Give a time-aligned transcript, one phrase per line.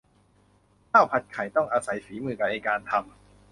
[0.91, 3.11] ข้าวผัดไข่ ต้องอาศัยฝีมือในการทำ